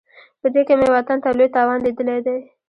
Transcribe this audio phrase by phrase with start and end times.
[0.41, 2.37] په دې کې مې وطن ته لوی تاوان لیدلی دی.